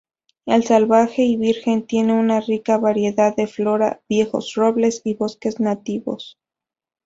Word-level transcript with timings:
El 0.47 0.63
salvaje 0.63 1.21
y 1.21 1.37
virgen 1.37 1.85
tiene 1.85 2.13
una 2.13 2.39
rica 2.39 2.79
variedad 2.79 3.35
de 3.35 3.45
flora, 3.45 4.01
viejos 4.09 4.55
robles, 4.55 5.03
bosques 5.15 5.59
nativos. 5.59 6.39